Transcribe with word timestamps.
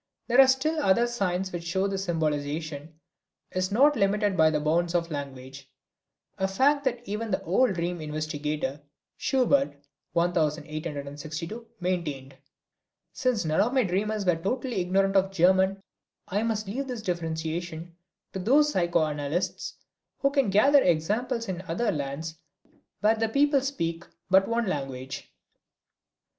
There 0.25 0.41
are 0.41 0.47
still 0.47 0.81
other 0.81 1.05
signs 1.05 1.51
which 1.51 1.63
show 1.63 1.83
that 1.83 1.89
the 1.91 1.97
symbolization 1.99 2.99
is 3.51 3.71
not 3.71 3.95
limited 3.95 4.35
by 4.35 4.49
the 4.49 4.59
bounds 4.59 4.95
of 4.95 5.11
language, 5.11 5.69
a 6.39 6.47
fact 6.47 6.85
that 6.85 7.07
even 7.07 7.29
the 7.29 7.43
old 7.43 7.75
dream 7.75 8.01
investigator, 8.01 8.81
Schubert 9.15 9.75
(1862) 10.13 11.67
maintained. 11.79 12.35
Since 13.13 13.45
none 13.45 13.61
of 13.61 13.73
my 13.73 13.83
dreamers 13.83 14.25
were 14.25 14.35
totally 14.37 14.81
ignorant 14.81 15.15
of 15.15 15.29
German 15.31 15.83
I 16.27 16.41
must 16.41 16.65
leave 16.65 16.87
this 16.87 17.03
differentiation 17.03 17.95
to 18.33 18.39
those 18.39 18.71
psychoanalysts 18.71 19.75
who 20.17 20.31
can 20.31 20.49
gather 20.49 20.81
examples 20.81 21.47
in 21.47 21.61
other 21.67 21.91
lands 21.91 22.39
where 23.01 23.13
the 23.13 23.29
people 23.29 23.61
speak 23.61 24.05
but 24.31 24.47
one 24.47 24.65
language. 24.65 25.31